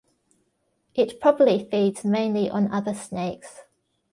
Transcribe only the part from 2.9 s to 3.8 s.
snakes.